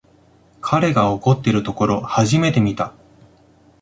[0.61, 2.95] 彼が怒ってるところ初めて見た